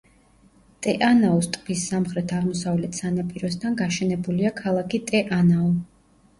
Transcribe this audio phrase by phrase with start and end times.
[0.87, 5.73] ტე-ანაუს ტბის სამხრეთ-აღმოსავლეთ სანაპიროსთან გაშენებულია ქალაქი ტე-ანაუ.